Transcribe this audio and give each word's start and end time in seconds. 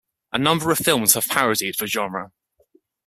A 0.33 0.39
number 0.39 0.71
of 0.71 0.79
films 0.79 1.13
have 1.13 1.27
parodied 1.27 1.75
the 1.79 1.85
genre. 1.85 2.31